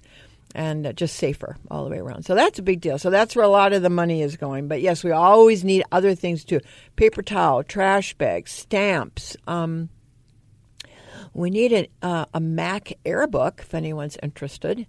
And 0.54 0.86
uh, 0.86 0.92
just 0.94 1.16
safer 1.16 1.58
all 1.70 1.84
the 1.84 1.90
way 1.90 1.98
around. 1.98 2.24
So 2.24 2.34
that's 2.34 2.58
a 2.58 2.62
big 2.62 2.80
deal. 2.80 2.98
So 2.98 3.10
that's 3.10 3.36
where 3.36 3.44
a 3.44 3.48
lot 3.50 3.74
of 3.74 3.82
the 3.82 3.90
money 3.90 4.22
is 4.22 4.38
going. 4.38 4.66
But 4.66 4.80
yes, 4.80 5.04
we 5.04 5.10
always 5.10 5.62
need 5.62 5.84
other 5.92 6.14
things 6.14 6.42
too 6.42 6.60
paper 6.96 7.20
towel, 7.20 7.62
trash 7.62 8.14
bags, 8.14 8.50
stamps, 8.50 9.36
um, 9.46 9.90
we 11.38 11.50
need 11.50 11.72
a, 11.72 11.88
uh, 12.02 12.24
a 12.34 12.40
Mac 12.40 12.92
Airbook 13.04 13.60
if 13.60 13.74
anyone's 13.74 14.16
interested, 14.22 14.86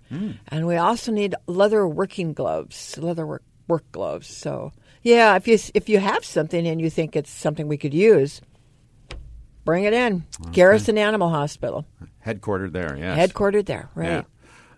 and 0.48 0.68
we 0.68 0.76
also 0.76 1.12
need 1.12 1.36
leather 1.48 1.88
working 1.88 2.34
gloves, 2.34 2.98
leather 2.98 3.26
work, 3.26 3.44
work 3.68 3.90
gloves. 3.92 4.28
So 4.28 4.72
yeah, 5.04 5.36
if 5.36 5.48
you 5.48 5.58
if 5.74 5.88
you 5.90 6.00
have 6.00 6.26
something 6.26 6.68
and 6.68 6.82
you 6.82 6.90
think 6.90 7.16
it's 7.16 7.30
something 7.30 7.68
we 7.68 7.78
could 7.78 7.94
use, 7.94 8.42
bring 9.64 9.84
it 9.84 9.94
in. 9.94 10.26
Garrison 10.52 10.98
Animal 10.98 11.30
Hospital, 11.30 11.86
Headquartered 12.26 12.74
there, 12.74 12.98
yes. 12.98 13.32
headquartered 13.32 13.66
there, 13.66 13.90
right? 13.96 14.10
Yeah. 14.10 14.24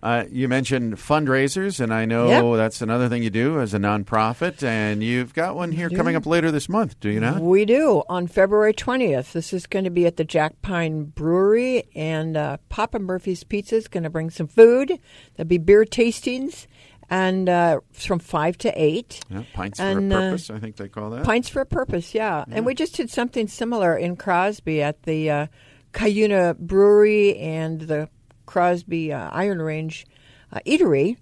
Uh, 0.04 0.24
you 0.32 0.48
mentioned 0.48 0.96
fundraisers, 0.96 1.80
and 1.80 1.94
I 1.94 2.06
know 2.06 2.54
Yep. 2.54 2.58
that's 2.58 2.82
another 2.82 3.08
thing 3.08 3.22
you 3.22 3.30
do 3.30 3.60
as 3.60 3.74
a 3.76 3.78
nonprofit, 3.78 4.64
and 4.64 5.04
you've 5.04 5.34
got 5.34 5.56
one 5.56 5.72
here 5.72 5.90
coming 5.90 6.16
up 6.16 6.26
later 6.26 6.50
this 6.50 6.68
month, 6.68 7.00
do 7.00 7.10
you 7.10 7.20
not? 7.20 7.40
We 7.40 7.66
do 7.66 8.02
on 8.10 8.26
February 8.26 8.74
20th. 8.74 9.34
This 9.34 9.54
is 9.54 9.68
going 9.68 9.86
to 9.86 9.92
be 9.92 10.08
at 10.08 10.18
the 10.18 10.24
Jack 10.24 10.62
Pine 10.64 11.06
Brewery, 11.06 11.84
and 11.96 12.36
uh, 12.36 12.58
Papa 12.70 12.98
Murphy's 12.98 13.44
Pizza 13.44 13.76
is 13.76 13.88
going 13.88 14.04
to 14.04 14.10
bring 14.10 14.32
some 14.32 14.48
food. 14.48 14.98
There'll 15.36 15.48
be 15.48 15.60
beer 15.60 15.86
tastings, 15.86 16.66
and 17.12 17.48
uh, 17.48 17.82
from 17.92 18.18
5 18.18 18.58
to 18.60 18.74
8. 18.76 19.20
Yeah, 19.30 19.44
pints 19.54 19.80
And, 19.80 20.12
for 20.12 20.18
uh, 20.18 20.20
a 20.20 20.30
purpose, 20.32 20.50
I 20.50 20.60
think 20.60 20.78
they 20.78 20.88
call 20.88 21.12
that. 21.12 21.26
Pints 21.26 21.48
for 21.50 21.62
a 21.62 21.66
Purpose, 21.66 22.16
yeah. 22.16 22.44
And 22.50 22.66
we 22.66 22.74
just 22.74 22.96
did 22.96 23.12
something 23.12 23.48
similar 23.48 23.96
in 23.96 24.16
Crosby 24.16 24.82
at 24.82 25.04
the 25.04 25.30
uh, 25.30 25.48
Cuyuna 25.94 26.58
Brewery 26.58 27.38
and 27.38 27.82
the 27.82 28.10
Crosby 28.46 29.14
uh, 29.14 29.30
Iron 29.32 29.62
Range 29.62 30.06
uh, 30.52 30.60
Eatery. 30.66 31.18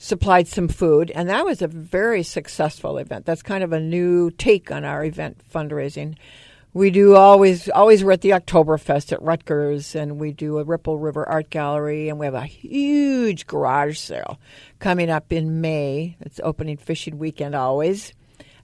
Supplied 0.00 0.46
some 0.46 0.68
food, 0.68 1.10
and 1.10 1.28
that 1.28 1.44
was 1.44 1.60
a 1.60 1.66
very 1.66 2.22
successful 2.22 2.98
event. 2.98 3.26
That's 3.26 3.42
kind 3.42 3.64
of 3.64 3.72
a 3.72 3.80
new 3.80 4.30
take 4.30 4.70
on 4.70 4.84
our 4.84 5.04
event 5.04 5.40
fundraising. 5.52 6.14
We 6.74 6.90
do 6.90 7.16
always, 7.16 7.68
always 7.70 8.04
we're 8.04 8.12
at 8.12 8.20
the 8.20 8.30
Oktoberfest 8.30 9.12
at 9.12 9.20
Ruttger's, 9.20 9.96
and 9.96 10.20
we 10.20 10.32
do 10.32 10.58
a 10.58 10.64
Ripple 10.64 10.98
River 10.98 11.28
Art 11.28 11.50
Gallery, 11.50 12.08
and 12.08 12.18
we 12.18 12.26
have 12.26 12.34
a 12.34 12.46
huge 12.46 13.48
garage 13.48 13.98
sale 13.98 14.38
coming 14.78 15.10
up 15.10 15.32
in 15.32 15.60
May. 15.60 16.16
It's 16.20 16.40
opening 16.44 16.76
fishing 16.76 17.18
weekend 17.18 17.56
always. 17.56 18.12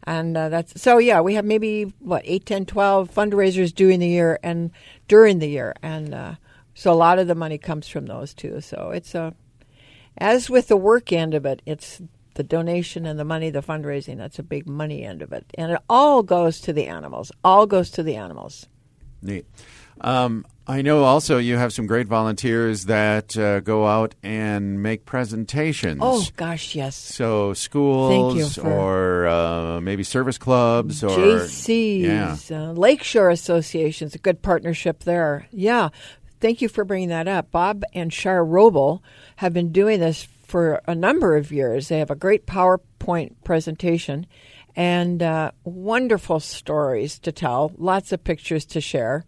And 0.05 0.37
uh, 0.37 0.51
that's 0.51 0.81
so, 0.81 0.99
yeah, 0.99 1.23
we 1.23 1.35
have 1.35 1.47
maybe, 1.47 1.93
what, 2.01 2.23
8, 2.27 2.45
10, 2.45 2.67
12 2.67 3.11
fundraisers 3.11 3.75
during 3.75 4.01
the 4.01 4.09
year 4.09 4.39
and 4.43 4.71
during 5.09 5.39
the 5.39 5.49
year. 5.49 5.75
And 5.83 6.15
uh, 6.15 6.35
so 6.75 6.93
a 6.93 6.95
lot 6.95 7.19
of 7.19 7.27
the 7.29 7.35
money 7.35 7.59
comes 7.59 7.89
from 7.89 8.07
those 8.07 8.35
too. 8.35 8.61
So 8.61 8.91
it's 8.91 9.15
a, 9.15 9.35
as 10.19 10.51
with 10.51 10.69
the 10.69 10.77
work 10.77 11.13
end 11.13 11.35
of 11.35 11.47
it, 11.47 11.63
it's 11.67 12.01
the 12.35 12.43
donation 12.43 13.07
and 13.07 13.19
the 13.19 13.25
money, 13.25 13.51
the 13.51 13.63
fundraising, 13.63 14.17
that's 14.19 14.39
a 14.39 14.43
big 14.43 14.67
money 14.69 15.05
end 15.05 15.23
of 15.23 15.33
it. 15.33 15.45
And 15.55 15.71
it 15.73 15.81
all 15.89 16.23
goes 16.23 16.61
to 16.63 16.73
the 16.73 16.87
animals, 16.87 17.31
all 17.45 17.67
goes 17.67 17.91
to 17.91 18.03
the 18.03 18.17
animals. 18.17 18.67
Neat. 19.23 19.47
Um, 20.01 20.45
I 20.67 20.83
know 20.83 21.05
also 21.05 21.39
you 21.39 21.57
have 21.57 21.73
some 21.73 21.87
great 21.87 22.09
volunteers 22.09 22.87
that 22.87 23.37
uh, 23.37 23.61
go 23.61 23.87
out 23.87 24.15
and 24.25 24.83
make 24.83 25.05
presentations. 25.05 26.01
Oh, 26.03 26.27
gosh, 26.37 26.75
yes. 26.75 26.97
So 26.97 27.53
schools 27.55 28.35
Thank 28.35 28.57
you 28.57 28.63
for- 28.63 28.69
or 28.69 29.27
uh, 29.29 29.81
maybe 29.81 30.03
service 30.03 30.37
clubs 30.37 31.05
or 31.05 31.11
JC's, 31.11 32.51
Yeah. 32.51 32.71
uh, 32.71 32.73
Lakeshore 32.73 33.31
Association's 33.31 34.15
a 34.17 34.19
good 34.19 34.43
partnership 34.43 35.05
there. 35.05 35.47
Yeah, 35.53 35.91
thank 36.45 36.61
you 36.61 36.69
for 36.69 36.85
bringing 36.85 37.09
that 37.09 37.27
up. 37.27 37.51
Bob 37.51 37.85
and 37.95 38.13
Shar 38.13 38.45
Roble 38.45 39.01
have 39.37 39.55
been 39.55 39.73
doing 39.73 39.99
this 39.99 40.29
for 40.43 40.83
a 40.87 40.95
number 40.95 41.39
of 41.39 41.51
years. 41.51 41.89
They 41.89 42.01
have 42.01 42.11
a 42.11 42.15
great 42.15 42.47
PowerPoint 42.47 43.33
presentation 43.45 44.27
and 44.77 45.23
uh, 45.23 45.53
wonderful 45.65 46.41
stories 46.41 47.19
to 47.21 47.33
tell, 47.33 47.73
lots 47.79 48.13
of 48.13 48.23
pictures 48.25 48.67
to 48.67 48.83
share. 48.83 49.25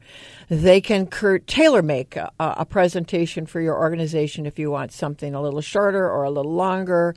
They 0.51 0.83
can 0.83 1.07
cur- 1.07 1.39
tailor 1.39 1.81
make 1.81 2.17
a, 2.17 2.31
a 2.39 2.67
presentation 2.67 3.47
for 3.47 3.63
your 3.63 3.79
organization 3.79 4.45
if 4.45 4.59
you 4.59 4.71
want 4.71 4.93
something 4.93 5.35
a 5.35 5.41
little 5.41 5.63
shorter 5.63 6.11
or 6.11 6.25
a 6.25 6.31
little 6.31 6.53
longer. 6.53 7.15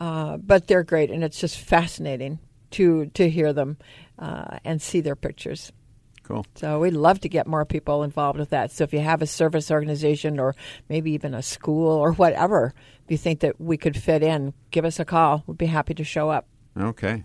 Uh, 0.00 0.38
but 0.38 0.66
they're 0.66 0.82
great, 0.82 1.12
and 1.12 1.22
it's 1.22 1.38
just 1.38 1.60
fascinating 1.60 2.40
to 2.72 3.06
to 3.14 3.30
hear 3.30 3.52
them 3.52 3.76
uh, 4.18 4.58
and 4.64 4.82
see 4.82 5.00
their 5.00 5.14
pictures. 5.14 5.70
Cool. 6.26 6.44
So 6.56 6.80
we'd 6.80 6.94
love 6.94 7.20
to 7.20 7.28
get 7.28 7.46
more 7.46 7.64
people 7.64 8.02
involved 8.02 8.40
with 8.40 8.50
that. 8.50 8.72
So 8.72 8.82
if 8.82 8.92
you 8.92 8.98
have 8.98 9.22
a 9.22 9.28
service 9.28 9.70
organization 9.70 10.40
or 10.40 10.56
maybe 10.88 11.12
even 11.12 11.34
a 11.34 11.42
school 11.42 11.88
or 11.88 12.10
whatever, 12.12 12.74
if 13.04 13.10
you 13.10 13.16
think 13.16 13.38
that 13.40 13.60
we 13.60 13.76
could 13.76 13.96
fit 13.96 14.24
in, 14.24 14.52
give 14.72 14.84
us 14.84 14.98
a 14.98 15.04
call. 15.04 15.44
We'd 15.46 15.56
be 15.56 15.66
happy 15.66 15.94
to 15.94 16.02
show 16.02 16.30
up. 16.30 16.48
Okay. 16.76 17.22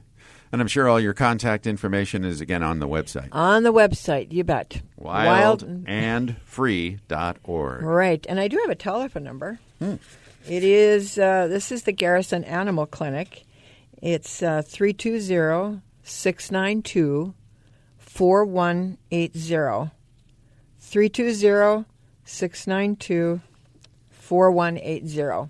And 0.52 0.62
I'm 0.62 0.68
sure 0.68 0.88
all 0.88 1.00
your 1.00 1.16
contact 1.16 1.66
information 1.66 2.24
is 2.24 2.42
again 2.42 2.62
on 2.62 2.78
the 2.80 2.88
website. 2.88 3.30
On 3.32 3.64
the 3.64 3.74
website, 3.74 4.32
you 4.34 4.44
bet. 4.44 4.84
Wildandfree.org. 5.02 7.82
Right. 7.82 8.26
And 8.30 8.40
I 8.40 8.48
do 8.48 8.60
have 8.60 8.70
a 8.70 8.76
telephone 8.76 9.24
number. 9.24 9.60
It 9.80 10.64
is, 10.64 11.18
uh, 11.18 11.48
this 11.48 11.72
is 11.72 11.82
the 11.84 11.92
Garrison 11.92 12.44
Animal 12.44 12.86
Clinic. 12.86 13.46
It's 14.00 14.44
uh, 14.44 14.62
320 14.64 15.82
692 16.04 17.34
4180. 18.14 19.92
320 20.80 21.86
692 22.26 23.42
4180. 24.10 25.50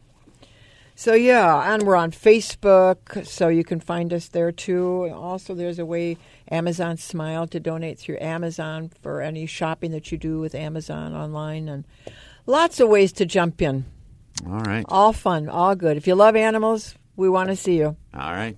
So 0.93 1.13
yeah, 1.15 1.73
and 1.73 1.83
we're 1.83 1.95
on 1.95 2.11
Facebook, 2.11 3.25
so 3.25 3.47
you 3.47 3.63
can 3.63 3.79
find 3.79 4.13
us 4.13 4.27
there 4.27 4.51
too. 4.51 5.05
And 5.05 5.15
Also, 5.15 5.55
there's 5.55 5.79
a 5.79 5.85
way 5.85 6.17
Amazon 6.51 6.97
Smile 6.97 7.47
to 7.47 7.59
donate 7.59 7.97
through 7.97 8.19
Amazon 8.21 8.91
for 9.01 9.21
any 9.21 9.47
shopping 9.47 9.89
that 9.91 10.11
you 10.11 10.19
do 10.19 10.39
with 10.39 10.53
Amazon 10.53 11.15
online, 11.15 11.67
and 11.67 11.85
lots 12.45 12.79
of 12.79 12.89
ways 12.89 13.11
to 13.13 13.25
jump 13.25 13.59
in. 13.63 13.85
All 14.45 14.59
right. 14.59 14.85
All 14.87 15.13
fun, 15.13 15.49
all 15.49 15.75
good. 15.75 15.97
If 15.97 16.05
you 16.05 16.13
love 16.13 16.35
animals, 16.35 16.93
we 17.15 17.27
want 17.27 17.49
to 17.49 17.55
see 17.55 17.77
you. 17.77 17.97
All 18.13 18.33
right. 18.33 18.55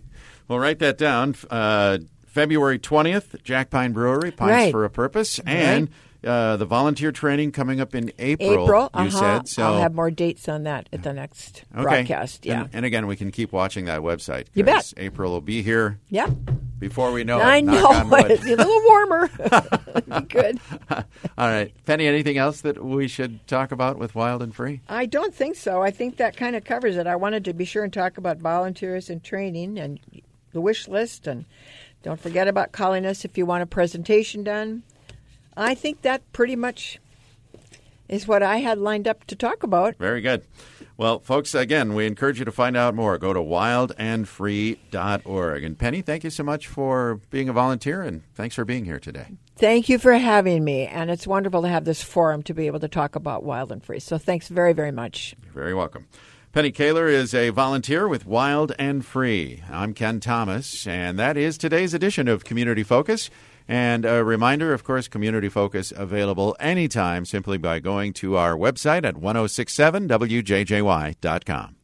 Well, 0.50 0.60
write 0.60 0.80
that 0.80 0.98
down. 0.98 1.36
Uh, 1.50 2.00
February 2.34 2.80
20th, 2.80 3.44
Jack 3.44 3.70
Pine 3.70 3.94
Brewery, 3.94 4.32
Pints 4.32 4.52
Right. 4.52 4.72
for 4.72 4.84
a 4.86 4.90
Purpose. 4.90 5.40
And 5.46 5.90
uh, 6.24 6.58
the 6.58 6.66
volunteer 6.66 7.12
training 7.12 7.52
coming 7.52 7.80
up 7.80 7.94
in 7.94 8.12
April, 8.18 8.64
April, 8.64 8.82
you 8.96 9.02
uh-huh. 9.02 9.10
said. 9.12 9.48
So, 9.48 9.64
I'll 9.64 9.82
have 9.82 9.94
more 9.94 10.10
dates 10.10 10.50
on 10.50 10.64
that 10.64 10.90
at 10.92 11.04
the 11.04 11.14
next 11.14 11.64
okay. 11.76 11.84
broadcast. 11.84 12.44
Yeah, 12.44 12.62
And, 12.62 12.70
and 12.74 12.86
again, 12.86 13.06
we 13.06 13.16
can 13.16 13.30
keep 13.30 13.52
watching 13.52 13.86
that 13.86 14.02
website. 14.02 14.48
You 14.56 14.64
bet. 14.64 14.94
April 14.98 15.32
will 15.32 15.42
be 15.42 15.62
here 15.62 16.00
yeah. 16.10 16.28
before 16.80 17.12
we 17.12 17.24
know 17.24 17.40
it. 17.40 17.44
I 17.44 17.58
it. 17.58 17.66
know 17.66 17.74
Knock 17.74 17.96
on 17.96 18.10
wood. 18.10 18.32
it's 18.32 18.46
a 18.46 18.56
little 18.56 18.82
warmer. 18.88 19.28
good. 20.28 20.60
All 21.38 21.48
right. 21.48 21.72
Penny, 21.86 22.08
anything 22.08 22.38
else 22.40 22.62
that 22.62 22.84
we 22.84 23.08
should 23.08 23.46
talk 23.46 23.72
about 23.72 24.00
with 24.00 24.16
Wild 24.16 24.42
and 24.42 24.56
Free? 24.56 24.82
I 24.90 25.06
don't 25.06 25.36
think 25.36 25.56
so. 25.56 25.84
I 25.84 25.92
think 25.92 26.18
that 26.18 26.36
kind 26.36 26.56
of 26.56 26.64
covers 26.64 26.98
it. 26.98 27.06
I 27.06 27.16
wanted 27.16 27.46
to 27.46 27.54
be 27.54 27.66
sure 27.66 27.84
and 27.84 27.94
talk 27.94 28.18
about 28.18 28.40
volunteers 28.40 29.12
and 29.12 29.24
training 29.24 29.78
and 29.78 30.00
the 30.54 30.62
wish 30.62 30.88
list. 30.88 31.28
And 31.28 31.46
don't 32.04 32.20
forget 32.20 32.48
about 32.48 32.74
calling 32.74 33.06
us 33.06 33.26
if 33.26 33.38
you 33.38 33.46
want 33.46 33.64
a 33.64 33.66
presentation 33.66 34.44
done. 34.44 34.84
I 35.56 35.74
think 35.74 36.02
that 36.02 36.34
pretty 36.34 36.56
much 36.56 37.00
is 38.10 38.28
what 38.28 38.44
I 38.44 38.58
had 38.58 38.78
lined 38.78 39.08
up 39.08 39.24
to 39.26 39.36
talk 39.36 39.64
about. 39.64 39.96
Very 39.96 40.22
good. 40.22 40.44
Well, 40.98 41.20
folks, 41.20 41.56
again, 41.56 41.96
we 41.96 42.06
encourage 42.06 42.38
you 42.38 42.46
to 42.46 42.52
find 42.52 42.78
out 42.78 42.94
more. 42.94 43.18
Go 43.18 43.34
to 43.34 43.40
wildandfree.org. 43.40 45.64
And 45.64 45.80
Penny, 45.80 46.04
thank 46.04 46.24
you 46.24 46.30
so 46.30 46.44
much 46.44 46.68
for 46.68 47.20
being 47.32 47.50
a 47.50 47.54
volunteer 47.54 48.04
and 48.04 48.22
thanks 48.36 48.54
for 48.54 48.66
being 48.66 48.86
here 48.86 49.00
today. 49.00 49.26
Thank 49.56 49.90
you 49.90 49.98
for 49.98 50.14
having 50.14 50.64
me. 50.64 50.86
And 50.86 51.10
it's 51.10 51.26
wonderful 51.26 51.64
to 51.64 51.70
have 51.70 51.86
this 51.86 52.04
forum 52.04 52.44
to 52.44 52.54
be 52.54 52.68
able 52.68 52.82
to 52.82 52.88
talk 52.88 53.16
about 53.16 53.44
Wild 53.44 53.72
and 53.72 53.84
Free. 53.84 54.00
So 54.00 54.20
thanks 54.20 54.50
very, 54.50 54.74
very 54.74 54.92
much. 54.92 55.34
You're 55.44 55.54
very 55.54 55.74
welcome. 55.74 56.06
Penny 56.54 56.72
Kaler 56.72 57.08
is 57.08 57.34
a 57.34 57.50
volunteer 57.50 58.08
with 58.08 58.28
Wild 58.28 58.74
and 58.78 59.04
Free. 59.04 59.64
I'm 59.72 59.96
Ken 59.96 60.20
Thomas, 60.20 60.86
and 60.86 61.18
that 61.18 61.36
is 61.36 61.58
today's 61.58 61.96
edition 61.96 62.28
of 62.28 62.46
Community 62.46 62.84
Focus. 62.84 63.32
And 63.68 64.06
a 64.06 64.24
reminder, 64.24 64.72
of 64.72 64.84
course, 64.84 65.08
Community 65.08 65.50
Focus 65.50 65.92
available 65.96 66.56
anytime 66.60 67.26
simply 67.26 67.58
by 67.58 67.80
going 67.80 68.14
to 68.14 68.38
our 68.38 68.54
website 68.54 69.04
at 69.04 69.16
1067wjjy.com. 69.16 71.76